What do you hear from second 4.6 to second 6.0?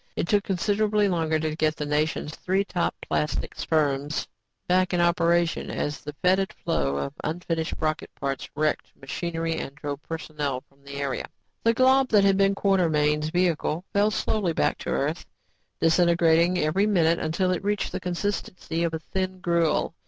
back in operation as